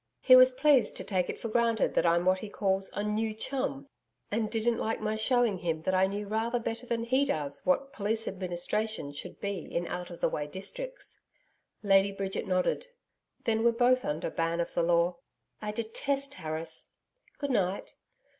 He 0.19 0.35
was 0.35 0.51
pleased 0.51 0.97
to 0.97 1.03
take 1.03 1.29
it 1.29 1.37
for 1.39 1.47
granted 1.47 1.93
that 1.93 2.07
I'm 2.07 2.25
what 2.25 2.39
he 2.39 2.49
calls 2.49 2.89
a 2.95 3.03
"new 3.03 3.35
chum," 3.35 3.87
and 4.31 4.49
didn't 4.49 4.79
like 4.79 4.99
my 4.99 5.15
shewing 5.15 5.59
him 5.59 5.81
that 5.81 5.93
I 5.93 6.07
knew 6.07 6.27
rather 6.27 6.59
better 6.59 6.87
than 6.87 7.03
he 7.03 7.23
does 7.23 7.61
what 7.67 7.93
police 7.93 8.27
administration 8.27 9.11
should 9.11 9.39
be 9.39 9.59
in 9.59 9.85
out 9.85 10.09
of 10.09 10.19
the 10.19 10.27
way 10.27 10.47
districts.' 10.47 11.19
Lady 11.83 12.11
Bridget 12.11 12.47
nodded. 12.47 12.87
'Then 13.43 13.63
we're 13.63 13.73
both 13.73 14.03
under 14.03 14.31
ban 14.31 14.59
of 14.59 14.73
the 14.73 14.81
Law. 14.81 15.17
I 15.61 15.71
DETEST 15.71 16.33
Harris.... 16.33 16.93
Good 17.37 17.51
night.' 17.51 17.93